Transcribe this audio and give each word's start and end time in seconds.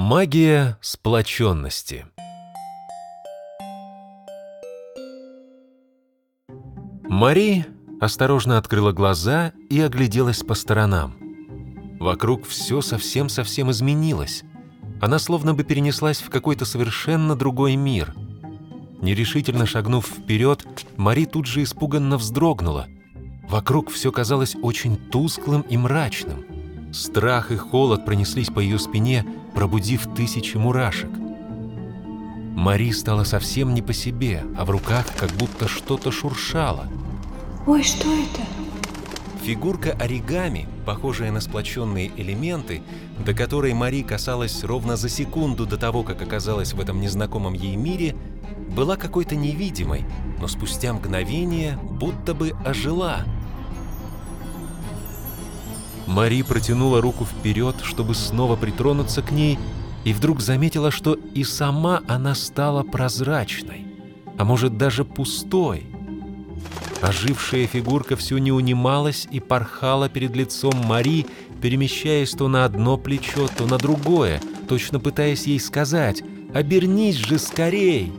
Магия 0.00 0.78
сплоченности 0.80 2.06
Мари 7.08 7.66
осторожно 8.00 8.58
открыла 8.58 8.92
глаза 8.92 9.52
и 9.68 9.80
огляделась 9.80 10.44
по 10.44 10.54
сторонам. 10.54 11.16
Вокруг 11.98 12.46
все 12.46 12.80
совсем-совсем 12.80 13.72
изменилось. 13.72 14.44
Она 15.00 15.18
словно 15.18 15.52
бы 15.52 15.64
перенеслась 15.64 16.20
в 16.20 16.30
какой-то 16.30 16.64
совершенно 16.64 17.34
другой 17.34 17.74
мир. 17.74 18.14
Нерешительно 19.02 19.66
шагнув 19.66 20.06
вперед, 20.06 20.64
Мари 20.96 21.24
тут 21.24 21.46
же 21.46 21.64
испуганно 21.64 22.18
вздрогнула. 22.18 22.86
Вокруг 23.48 23.90
все 23.90 24.12
казалось 24.12 24.54
очень 24.62 24.96
тусклым 24.96 25.62
и 25.62 25.76
мрачным. 25.76 26.44
Страх 26.92 27.50
и 27.50 27.56
холод 27.56 28.04
пронеслись 28.04 28.48
по 28.48 28.60
ее 28.60 28.78
спине, 28.78 29.26
пробудив 29.54 30.06
тысячи 30.14 30.56
мурашек. 30.56 31.10
Мари 32.54 32.90
стала 32.90 33.24
совсем 33.24 33.72
не 33.72 33.82
по 33.82 33.92
себе, 33.92 34.44
а 34.56 34.64
в 34.64 34.70
руках 34.70 35.06
как 35.16 35.30
будто 35.32 35.68
что-то 35.68 36.10
шуршало. 36.10 36.86
Ой, 37.66 37.82
что 37.82 38.08
это? 38.12 38.42
Фигурка 39.42 39.92
оригами, 39.92 40.68
похожая 40.84 41.30
на 41.30 41.40
сплоченные 41.40 42.10
элементы, 42.16 42.82
до 43.24 43.32
которой 43.32 43.72
Мари 43.74 44.02
касалась 44.02 44.64
ровно 44.64 44.96
за 44.96 45.08
секунду 45.08 45.66
до 45.66 45.76
того, 45.76 46.02
как 46.02 46.20
оказалась 46.20 46.72
в 46.72 46.80
этом 46.80 47.00
незнакомом 47.00 47.54
ей 47.54 47.76
мире, 47.76 48.16
была 48.74 48.96
какой-то 48.96 49.36
невидимой, 49.36 50.04
но 50.40 50.48
спустя 50.48 50.92
мгновение 50.92 51.78
будто 51.82 52.34
бы 52.34 52.52
ожила. 52.64 53.24
Мари 56.08 56.40
протянула 56.40 57.02
руку 57.02 57.26
вперед, 57.26 57.76
чтобы 57.82 58.14
снова 58.14 58.56
притронуться 58.56 59.20
к 59.20 59.30
ней, 59.30 59.58
и 60.04 60.14
вдруг 60.14 60.40
заметила, 60.40 60.90
что 60.90 61.12
и 61.34 61.44
сама 61.44 62.00
она 62.08 62.34
стала 62.34 62.82
прозрачной, 62.82 63.86
а 64.38 64.44
может 64.44 64.78
даже 64.78 65.04
пустой. 65.04 65.84
Ожившая 67.02 67.66
фигурка 67.66 68.16
все 68.16 68.38
не 68.38 68.50
унималась 68.50 69.28
и 69.30 69.38
порхала 69.38 70.08
перед 70.08 70.34
лицом 70.34 70.72
Мари, 70.86 71.26
перемещаясь 71.60 72.30
то 72.30 72.48
на 72.48 72.64
одно 72.64 72.96
плечо, 72.96 73.46
то 73.54 73.66
на 73.66 73.76
другое, 73.76 74.40
точно 74.66 75.00
пытаясь 75.00 75.46
ей 75.46 75.60
сказать 75.60 76.22
«Обернись 76.54 77.16
же 77.16 77.38
скорей!». 77.38 78.14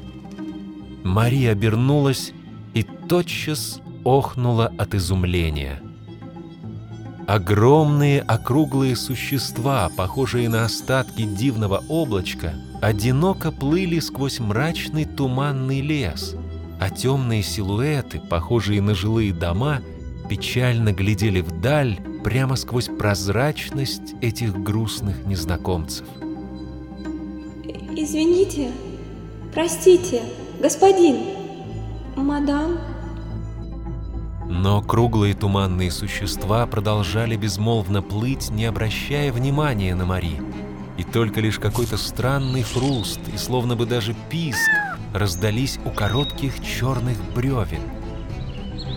Мари 1.04 1.46
обернулась 1.46 2.34
и 2.76 2.84
тотчас 2.84 3.82
охнула 4.04 4.72
от 4.78 4.94
изумления. 4.94 5.82
Огромные 7.30 8.22
округлые 8.22 8.96
существа, 8.96 9.92
похожие 9.96 10.50
на 10.50 10.66
остатки 10.66 11.26
дивного 11.26 11.84
облачка, 11.88 12.56
одиноко 12.82 13.52
плыли 13.52 14.00
сквозь 14.00 14.40
мрачный 14.40 15.06
туманный 15.06 15.80
лес, 15.82 16.36
а 16.82 16.90
темные 16.90 17.44
силуэты, 17.44 18.20
похожие 18.20 18.82
на 18.82 18.96
жилые 18.96 19.32
дома, 19.32 19.84
печально 20.28 20.92
глядели 20.92 21.42
вдаль 21.42 22.00
прямо 22.24 22.56
сквозь 22.56 22.88
прозрачность 22.88 24.16
этих 24.22 24.60
грустных 24.60 25.24
незнакомцев. 25.28 26.08
Извините, 27.96 28.72
простите, 29.54 30.24
господин, 30.60 31.18
мадам. 32.16 32.80
Но 34.52 34.82
круглые 34.82 35.36
туманные 35.36 35.92
существа 35.92 36.66
продолжали 36.66 37.36
безмолвно 37.36 38.02
плыть, 38.02 38.50
не 38.50 38.66
обращая 38.66 39.32
внимания 39.32 39.94
на 39.94 40.06
Мари. 40.06 40.42
И 40.98 41.04
только 41.04 41.40
лишь 41.40 41.60
какой-то 41.60 41.98
странный 41.98 42.64
хруст 42.64 43.20
и 43.32 43.38
словно 43.38 43.76
бы 43.76 43.86
даже 43.86 44.16
писк 44.32 44.72
раздались 45.14 45.78
у 45.86 45.92
коротких 45.92 46.66
черных 46.66 47.16
бревен. 47.36 47.82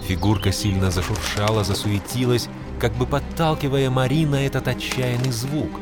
Фигурка 0.08 0.52
сильно 0.52 0.90
зашуршала, 0.90 1.64
засуетилась, 1.64 2.48
как 2.80 2.94
бы 2.94 3.04
подталкивая 3.04 3.90
Мари 3.90 4.24
на 4.24 4.46
этот 4.46 4.66
отчаянный 4.68 5.32
звук. 5.32 5.80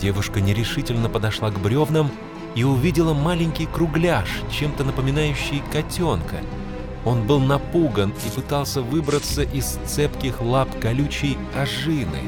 Девушка 0.00 0.40
нерешительно 0.40 1.08
подошла 1.08 1.52
к 1.52 1.60
бревнам 1.60 2.10
и 2.56 2.64
увидела 2.64 3.14
маленький 3.14 3.66
кругляш, 3.66 4.28
чем-то 4.50 4.82
напоминающий 4.82 5.62
котенка— 5.72 6.40
он 7.04 7.26
был 7.26 7.40
напуган 7.40 8.12
и 8.26 8.30
пытался 8.30 8.82
выбраться 8.82 9.42
из 9.42 9.78
цепких 9.86 10.40
лап 10.40 10.68
колючей 10.80 11.36
ожины. 11.54 12.20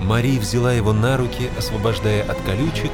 Мари 0.00 0.38
взяла 0.38 0.72
его 0.72 0.92
на 0.92 1.16
руки, 1.16 1.50
освобождая 1.56 2.22
от 2.24 2.40
колючек, 2.42 2.90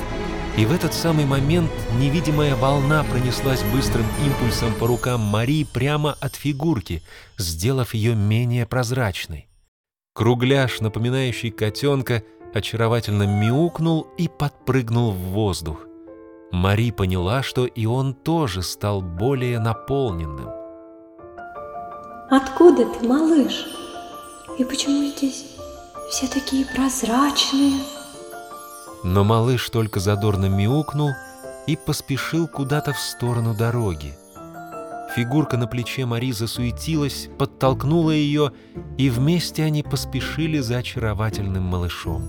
и 0.56 0.66
в 0.66 0.72
этот 0.72 0.92
самый 0.92 1.24
момент 1.24 1.70
невидимая 1.98 2.56
волна 2.56 3.04
пронеслась 3.04 3.62
быстрым 3.72 4.06
импульсом 4.26 4.74
по 4.74 4.86
рукам 4.86 5.20
Мари 5.20 5.64
прямо 5.64 6.16
от 6.20 6.34
фигурки, 6.34 7.02
сделав 7.36 7.94
ее 7.94 8.14
менее 8.14 8.66
прозрачной. 8.66 9.48
Кругляш, 10.14 10.80
напоминающий 10.80 11.50
котенка, 11.50 12.24
очаровательно 12.52 13.22
мяукнул 13.22 14.08
и 14.18 14.28
подпрыгнул 14.28 15.12
в 15.12 15.18
воздух. 15.18 15.87
Мари 16.50 16.90
поняла, 16.90 17.42
что 17.42 17.66
и 17.66 17.86
он 17.86 18.14
тоже 18.14 18.62
стал 18.62 19.02
более 19.02 19.58
наполненным. 19.58 20.48
Откуда 22.30 22.86
ты, 22.86 23.06
малыш? 23.06 23.66
И 24.58 24.64
почему 24.64 25.04
здесь 25.04 25.56
все 26.10 26.26
такие 26.26 26.66
прозрачные? 26.66 27.80
Но 29.04 29.24
малыш 29.24 29.68
только 29.70 30.00
задорно 30.00 30.46
мяукнул 30.46 31.10
и 31.66 31.76
поспешил 31.76 32.48
куда-то 32.48 32.92
в 32.92 32.98
сторону 32.98 33.54
дороги. 33.54 34.14
Фигурка 35.14 35.56
на 35.56 35.66
плече 35.66 36.06
Мари 36.06 36.32
засуетилась, 36.32 37.28
подтолкнула 37.38 38.10
ее, 38.10 38.52
и 38.98 39.10
вместе 39.10 39.64
они 39.64 39.82
поспешили 39.82 40.58
за 40.58 40.78
очаровательным 40.78 41.62
малышом. 41.62 42.22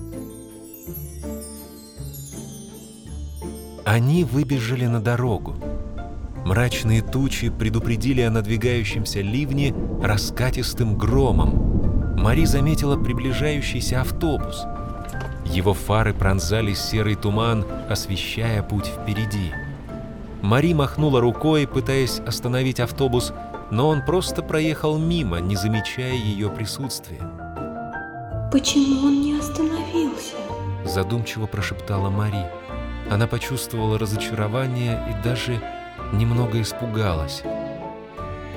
Они 3.90 4.22
выбежали 4.22 4.86
на 4.86 5.00
дорогу. 5.00 5.56
Мрачные 6.44 7.02
тучи 7.02 7.50
предупредили 7.50 8.20
о 8.20 8.30
надвигающемся 8.30 9.20
ливне 9.20 9.74
раскатистым 10.00 10.96
громом. 10.96 12.14
Мари 12.16 12.44
заметила 12.44 12.96
приближающийся 12.96 14.02
автобус. 14.02 14.64
Его 15.44 15.74
фары 15.74 16.14
пронзали 16.14 16.72
серый 16.72 17.16
туман, 17.16 17.66
освещая 17.88 18.62
путь 18.62 18.86
впереди. 18.86 19.50
Мари 20.40 20.72
махнула 20.72 21.20
рукой, 21.20 21.66
пытаясь 21.66 22.20
остановить 22.20 22.78
автобус, 22.78 23.32
но 23.72 23.88
он 23.88 24.04
просто 24.04 24.42
проехал 24.42 24.98
мимо, 24.98 25.40
не 25.40 25.56
замечая 25.56 26.14
ее 26.14 26.48
присутствия. 26.48 27.22
«Почему 28.52 29.08
он 29.08 29.20
не 29.20 29.36
остановился?» 29.36 30.36
Задумчиво 30.84 31.46
прошептала 31.46 32.08
Мари. 32.08 32.59
Она 33.10 33.26
почувствовала 33.26 33.98
разочарование 33.98 35.04
и 35.10 35.24
даже 35.24 35.60
немного 36.12 36.60
испугалась. 36.62 37.42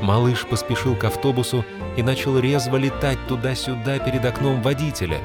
Малыш 0.02 0.46
поспешил 0.46 0.96
к 0.96 1.06
автобусу 1.06 1.66
и 1.98 2.04
начал 2.04 2.38
резво 2.38 2.78
летать 2.78 3.18
туда-сюда 3.28 3.98
перед 4.00 4.24
окном 4.24 4.62
водителя. 4.62 5.20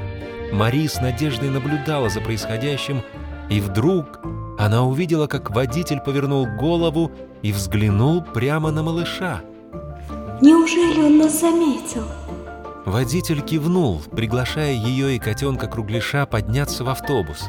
Мари 0.52 0.86
с 0.86 1.00
надеждой 1.00 1.50
наблюдала 1.50 2.08
за 2.08 2.20
происходящим, 2.20 3.02
и 3.50 3.60
вдруг 3.60 4.20
она 4.58 4.84
увидела, 4.84 5.26
как 5.26 5.50
водитель 5.50 6.00
повернул 6.00 6.46
голову 6.46 7.12
и 7.42 7.52
взглянул 7.52 8.22
прямо 8.22 8.70
на 8.70 8.82
малыша. 8.82 9.42
«Неужели 10.40 11.02
он 11.02 11.18
нас 11.18 11.40
заметил?» 11.40 12.04
Водитель 12.86 13.42
кивнул, 13.42 14.00
приглашая 14.10 14.72
ее 14.72 15.16
и 15.16 15.18
котенка 15.18 15.66
Кругляша 15.66 16.24
подняться 16.24 16.84
в 16.84 16.88
автобус. 16.88 17.48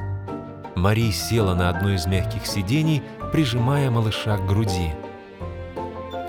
Мари 0.79 1.12
села 1.12 1.55
на 1.55 1.70
одно 1.70 1.91
из 1.91 2.05
мягких 2.08 2.46
сидений, 2.46 3.03
прижимая 3.34 3.91
малыша 3.91 4.37
к 4.37 4.46
груди. 4.46 4.93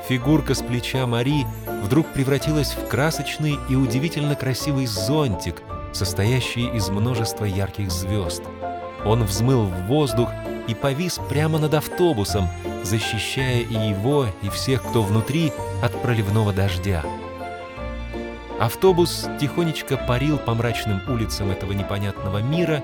Фигурка 0.08 0.54
с 0.54 0.62
плеча 0.62 1.06
Мари 1.06 1.46
вдруг 1.84 2.08
превратилась 2.08 2.74
в 2.74 2.88
красочный 2.88 3.58
и 3.68 3.76
удивительно 3.76 4.34
красивый 4.34 4.86
зонтик, 4.86 5.62
состоящий 5.92 6.66
из 6.66 6.88
множества 6.88 7.44
ярких 7.44 7.92
звезд. 7.92 8.42
Он 9.04 9.22
взмыл 9.22 9.66
в 9.66 9.86
воздух 9.86 10.28
и 10.66 10.74
повис 10.74 11.20
прямо 11.28 11.60
над 11.60 11.74
автобусом, 11.74 12.48
защищая 12.82 13.60
и 13.60 13.74
его, 13.90 14.26
и 14.42 14.48
всех, 14.48 14.82
кто 14.82 15.02
внутри, 15.02 15.52
от 15.80 15.92
проливного 16.02 16.52
дождя. 16.52 17.04
Автобус 18.58 19.28
тихонечко 19.40 19.96
парил 19.96 20.38
по 20.38 20.54
мрачным 20.54 21.00
улицам 21.08 21.50
этого 21.52 21.72
непонятного 21.72 22.38
мира, 22.42 22.82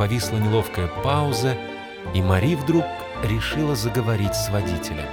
повисла 0.00 0.36
неловкая 0.36 0.88
пауза, 1.04 1.58
и 2.14 2.22
Мари 2.22 2.54
вдруг 2.54 2.86
решила 3.22 3.76
заговорить 3.76 4.34
с 4.34 4.48
водителем. 4.48 5.04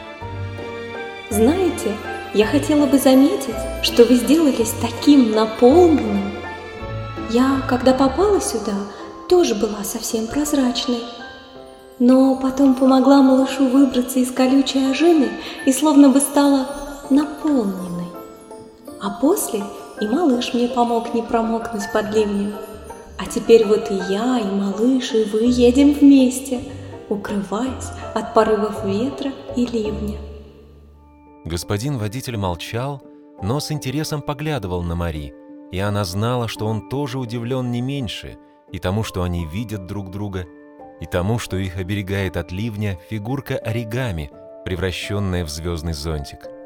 Знаете, 1.29 1.93
я 2.33 2.45
хотела 2.45 2.85
бы 2.85 2.97
заметить, 2.97 3.53
что 3.83 4.05
вы 4.05 4.15
сделались 4.15 4.73
таким 4.79 5.31
наполненным. 5.31 6.31
Я, 7.29 7.61
когда 7.67 7.91
попала 7.91 8.39
сюда, 8.39 8.75
тоже 9.27 9.55
была 9.55 9.83
совсем 9.83 10.25
прозрачной. 10.25 11.03
Но 11.99 12.37
потом 12.37 12.73
помогла 12.73 13.21
малышу 13.21 13.67
выбраться 13.67 14.19
из 14.19 14.31
колючей 14.31 14.89
ожины 14.89 15.27
и 15.65 15.73
словно 15.73 16.07
бы 16.07 16.21
стала 16.21 16.65
наполненной. 17.09 18.07
А 19.01 19.09
после 19.19 19.65
и 19.99 20.07
малыш 20.07 20.53
мне 20.53 20.69
помог 20.69 21.13
не 21.13 21.23
промокнуть 21.23 21.91
под 21.91 22.15
ливнем. 22.15 22.53
А 23.17 23.25
теперь 23.25 23.65
вот 23.65 23.89
и 23.89 23.95
я, 23.95 24.39
и 24.39 24.45
малыш, 24.45 25.13
и 25.13 25.23
вы 25.23 25.45
едем 25.45 25.93
вместе, 25.93 26.61
укрываясь 27.09 27.89
от 28.13 28.33
порывов 28.33 28.85
ветра 28.85 29.31
и 29.55 29.65
ливня. 29.65 30.17
Господин 31.45 31.97
водитель 31.97 32.37
молчал, 32.37 33.01
но 33.41 33.59
с 33.59 33.71
интересом 33.71 34.21
поглядывал 34.21 34.83
на 34.83 34.95
Мари, 34.95 35.33
и 35.71 35.79
она 35.79 36.05
знала, 36.05 36.47
что 36.47 36.65
он 36.65 36.89
тоже 36.89 37.17
удивлен 37.19 37.71
не 37.71 37.81
меньше, 37.81 38.37
и 38.71 38.79
тому, 38.79 39.03
что 39.03 39.23
они 39.23 39.45
видят 39.45 39.87
друг 39.87 40.11
друга, 40.11 40.45
и 40.99 41.05
тому, 41.05 41.39
что 41.39 41.57
их 41.57 41.77
оберегает 41.77 42.37
от 42.37 42.51
ливня 42.51 42.99
фигурка 43.09 43.57
оригами, 43.57 44.31
превращенная 44.65 45.45
в 45.45 45.49
звездный 45.49 45.93
зонтик. 45.93 46.56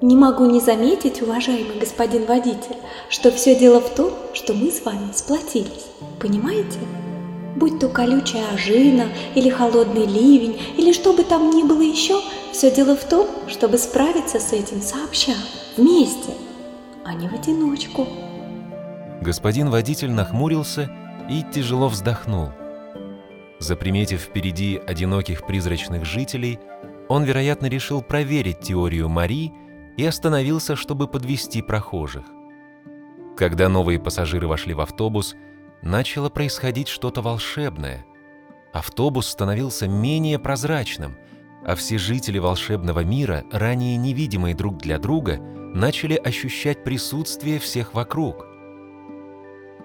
Не 0.00 0.14
могу 0.14 0.46
не 0.46 0.60
заметить, 0.60 1.22
уважаемый 1.22 1.80
господин 1.80 2.24
водитель, 2.24 2.76
что 3.10 3.32
все 3.32 3.58
дело 3.58 3.80
в 3.80 3.92
том, 3.96 4.12
что 4.32 4.54
мы 4.54 4.70
с 4.70 4.84
вами 4.84 5.10
сплотились. 5.12 5.86
Понимаете? 6.20 6.78
Будь 7.56 7.80
то 7.80 7.88
колючая 7.88 8.44
ожина, 8.54 9.08
или 9.34 9.50
холодный 9.50 10.06
ливень, 10.06 10.56
или 10.76 10.92
что 10.92 11.12
бы 11.14 11.24
там 11.24 11.50
ни 11.50 11.64
было 11.64 11.82
еще, 11.82 12.20
все 12.52 12.70
дело 12.70 12.94
в 12.94 13.02
том, 13.08 13.26
чтобы 13.48 13.76
справиться 13.76 14.38
с 14.38 14.52
этим 14.52 14.80
сообща, 14.82 15.34
вместе, 15.76 16.32
а 17.04 17.14
не 17.14 17.28
в 17.28 17.34
одиночку. 17.34 18.06
Господин 19.20 19.68
водитель 19.68 20.12
нахмурился 20.12 20.88
и 21.28 21.42
тяжело 21.52 21.88
вздохнул. 21.88 22.50
Заприметив 23.58 24.20
впереди 24.20 24.80
одиноких 24.86 25.44
призрачных 25.44 26.04
жителей, 26.04 26.60
он, 27.08 27.24
вероятно, 27.24 27.66
решил 27.66 28.00
проверить 28.00 28.60
теорию 28.60 29.08
Мари 29.08 29.50
и 29.98 30.06
остановился, 30.06 30.76
чтобы 30.76 31.08
подвести 31.08 31.60
прохожих. 31.60 32.24
Когда 33.36 33.68
новые 33.68 34.00
пассажиры 34.00 34.46
вошли 34.46 34.72
в 34.72 34.80
автобус, 34.80 35.34
начало 35.82 36.30
происходить 36.30 36.88
что-то 36.88 37.20
волшебное. 37.20 38.06
Автобус 38.72 39.26
становился 39.26 39.88
менее 39.88 40.38
прозрачным, 40.38 41.18
а 41.66 41.74
все 41.74 41.98
жители 41.98 42.38
волшебного 42.38 43.00
мира, 43.00 43.44
ранее 43.50 43.96
невидимые 43.96 44.54
друг 44.54 44.78
для 44.78 44.98
друга, 44.98 45.38
начали 45.38 46.14
ощущать 46.14 46.84
присутствие 46.84 47.58
всех 47.58 47.92
вокруг. 47.92 48.46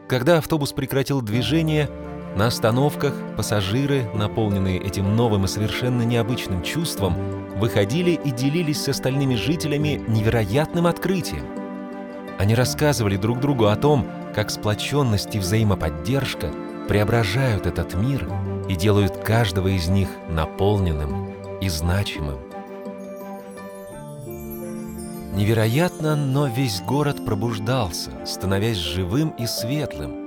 Когда 0.07 0.37
автобус 0.37 0.73
прекратил 0.73 1.21
движение, 1.21 1.89
на 2.35 2.47
остановках 2.47 3.13
пассажиры, 3.37 4.09
наполненные 4.13 4.79
этим 4.79 5.15
новым 5.15 5.45
и 5.45 5.47
совершенно 5.47 6.01
необычным 6.01 6.63
чувством, 6.63 7.15
выходили 7.57 8.11
и 8.11 8.31
делились 8.31 8.81
с 8.81 8.89
остальными 8.89 9.35
жителями 9.35 10.03
невероятным 10.07 10.87
открытием. 10.87 11.45
Они 12.39 12.55
рассказывали 12.55 13.17
друг 13.17 13.39
другу 13.39 13.67
о 13.67 13.75
том, 13.75 14.07
как 14.33 14.49
сплоченность 14.49 15.35
и 15.35 15.39
взаимоподдержка 15.39 16.51
преображают 16.87 17.67
этот 17.67 17.93
мир 17.93 18.27
и 18.67 18.75
делают 18.75 19.17
каждого 19.17 19.67
из 19.67 19.87
них 19.87 20.09
наполненным 20.29 21.29
и 21.61 21.69
значимым. 21.69 22.39
Невероятно, 25.33 26.15
но 26.15 26.47
весь 26.47 26.81
город 26.81 27.25
пробуждался, 27.25 28.11
становясь 28.25 28.77
живым 28.77 29.29
и 29.29 29.47
светлым, 29.47 30.22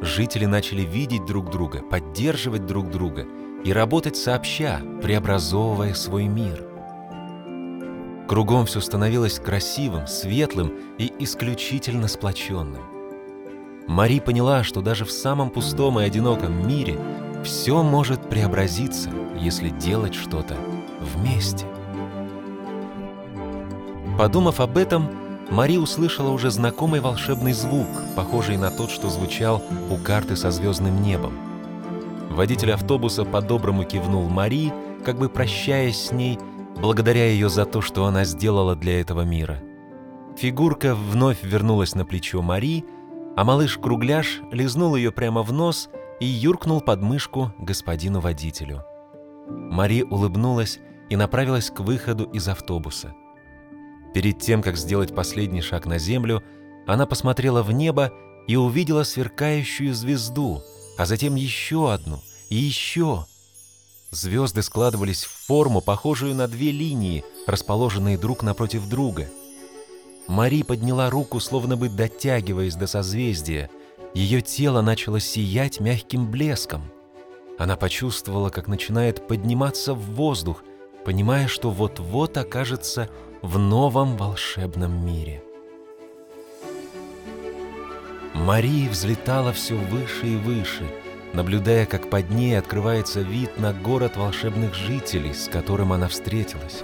Жители 0.00 0.46
начали 0.46 0.82
видеть 0.82 1.26
друг 1.26 1.50
друга, 1.50 1.82
поддерживать 1.82 2.66
друг 2.66 2.90
друга 2.90 3.26
и 3.64 3.72
работать 3.72 4.16
сообща, 4.16 4.80
преобразовывая 5.02 5.92
свой 5.94 6.24
мир. 6.24 6.64
Кругом 8.26 8.64
все 8.64 8.80
становилось 8.80 9.38
красивым, 9.38 10.06
светлым 10.06 10.72
и 10.98 11.12
исключительно 11.18 12.08
сплоченным. 12.08 12.82
Мари 13.86 14.20
поняла, 14.20 14.62
что 14.62 14.80
даже 14.80 15.04
в 15.04 15.10
самом 15.10 15.50
пустом 15.50 15.98
и 16.00 16.04
одиноком 16.04 16.66
мире 16.66 16.98
все 17.44 17.82
может 17.82 18.28
преобразиться, 18.30 19.10
если 19.36 19.68
делать 19.68 20.14
что-то 20.14 20.56
вместе. 21.00 21.66
Подумав 24.16 24.60
об 24.60 24.78
этом, 24.78 25.08
Мари 25.50 25.76
услышала 25.76 26.30
уже 26.30 26.50
знакомый 26.50 27.00
волшебный 27.00 27.52
звук, 27.52 27.88
похожий 28.14 28.56
на 28.56 28.70
тот, 28.70 28.90
что 28.90 29.08
звучал 29.08 29.62
у 29.90 29.96
карты 29.96 30.36
со 30.36 30.52
звездным 30.52 31.02
небом. 31.02 31.32
Водитель 32.30 32.72
автобуса 32.72 33.24
по-доброму 33.24 33.84
кивнул 33.84 34.28
Мари, 34.28 34.72
как 35.04 35.18
бы 35.18 35.28
прощаясь 35.28 36.06
с 36.06 36.12
ней, 36.12 36.38
благодаря 36.80 37.26
ее 37.26 37.48
за 37.48 37.64
то, 37.64 37.80
что 37.80 38.04
она 38.06 38.24
сделала 38.24 38.76
для 38.76 39.00
этого 39.00 39.22
мира. 39.22 39.60
Фигурка 40.36 40.94
вновь 40.94 41.42
вернулась 41.42 41.96
на 41.96 42.04
плечо 42.04 42.40
Мари, 42.42 42.84
а 43.36 43.44
малыш-кругляш 43.44 44.42
лизнул 44.52 44.94
ее 44.94 45.10
прямо 45.10 45.42
в 45.42 45.52
нос 45.52 45.90
и 46.20 46.26
юркнул 46.26 46.80
под 46.80 47.02
мышку 47.02 47.52
господину 47.58 48.20
водителю. 48.20 48.84
Мари 49.48 50.02
улыбнулась 50.02 50.78
и 51.08 51.16
направилась 51.16 51.70
к 51.70 51.80
выходу 51.80 52.24
из 52.24 52.46
автобуса. 52.46 53.14
Перед 54.14 54.40
тем, 54.40 54.62
как 54.62 54.76
сделать 54.76 55.14
последний 55.14 55.62
шаг 55.62 55.86
на 55.86 55.98
землю, 55.98 56.42
она 56.86 57.06
посмотрела 57.06 57.62
в 57.62 57.72
небо 57.72 58.12
и 58.48 58.56
увидела 58.56 59.04
сверкающую 59.04 59.94
звезду, 59.94 60.62
а 60.98 61.06
затем 61.06 61.36
еще 61.36 61.92
одну 61.92 62.20
и 62.48 62.56
еще. 62.56 63.26
Звезды 64.10 64.62
складывались 64.62 65.24
в 65.24 65.46
форму, 65.46 65.80
похожую 65.80 66.34
на 66.34 66.48
две 66.48 66.72
линии, 66.72 67.24
расположенные 67.46 68.18
друг 68.18 68.42
напротив 68.42 68.88
друга. 68.88 69.28
Мари 70.26 70.62
подняла 70.62 71.10
руку, 71.10 71.38
словно 71.38 71.76
бы 71.76 71.88
дотягиваясь 71.88 72.74
до 72.74 72.88
созвездия. 72.88 73.70
Ее 74.14 74.42
тело 74.42 74.80
начало 74.80 75.20
сиять 75.20 75.78
мягким 75.78 76.28
блеском. 76.28 76.82
Она 77.58 77.76
почувствовала, 77.76 78.50
как 78.50 78.66
начинает 78.66 79.28
подниматься 79.28 79.94
в 79.94 80.00
воздух, 80.14 80.64
понимая, 81.04 81.46
что 81.46 81.70
вот-вот 81.70 82.36
окажется 82.36 83.08
в 83.42 83.58
новом 83.58 84.18
волшебном 84.18 85.04
мире. 85.04 85.42
Мария 88.34 88.90
взлетала 88.90 89.52
все 89.54 89.76
выше 89.76 90.26
и 90.26 90.36
выше, 90.36 90.84
наблюдая, 91.32 91.86
как 91.86 92.10
под 92.10 92.30
ней 92.30 92.58
открывается 92.58 93.20
вид 93.20 93.58
на 93.58 93.72
город 93.72 94.16
волшебных 94.16 94.74
жителей, 94.74 95.32
с 95.32 95.48
которым 95.48 95.92
она 95.92 96.08
встретилась. 96.08 96.82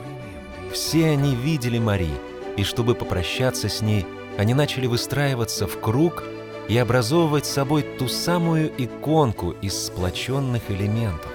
Все 0.72 1.10
они 1.10 1.34
видели 1.34 1.78
Мари, 1.78 2.10
и 2.56 2.64
чтобы 2.64 2.94
попрощаться 2.94 3.68
с 3.68 3.82
ней, 3.82 4.06
они 4.38 4.54
начали 4.54 4.86
выстраиваться 4.86 5.66
в 5.66 5.78
круг 5.78 6.24
и 6.68 6.78
образовывать 6.78 7.44
собой 7.44 7.82
ту 7.82 8.08
самую 8.08 8.72
иконку 8.82 9.50
из 9.60 9.86
сплоченных 9.86 10.70
элементов. 10.70 11.32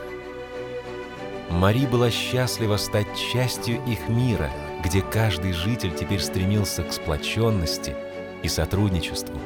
Мари 1.51 1.85
была 1.85 2.09
счастлива 2.09 2.77
стать 2.77 3.07
частью 3.31 3.79
их 3.85 4.09
мира, 4.09 4.49
где 4.83 5.01
каждый 5.01 5.53
житель 5.53 5.93
теперь 5.93 6.19
стремился 6.19 6.83
к 6.83 6.91
сплоченности 6.91 7.95
и 8.43 8.47
сотрудничеству. 8.47 9.39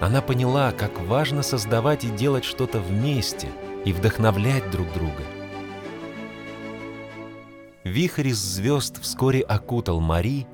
Она 0.00 0.20
поняла, 0.20 0.72
как 0.72 1.00
важно 1.00 1.42
создавать 1.42 2.04
и 2.04 2.10
делать 2.10 2.44
что-то 2.44 2.80
вместе 2.80 3.48
и 3.84 3.92
вдохновлять 3.92 4.68
друг 4.70 4.92
друга. 4.92 5.22
Вихрь 7.84 8.28
из 8.28 8.38
звезд 8.38 9.00
вскоре 9.00 9.40
окутал 9.40 10.00
Мари, 10.00 10.46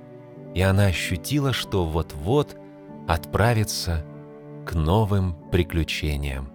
и 0.54 0.60
она 0.60 0.86
ощутила, 0.86 1.52
что 1.52 1.86
вот-вот 1.86 2.56
отправится 3.06 4.04
к 4.66 4.74
новым 4.74 5.34
приключениям. 5.50 6.50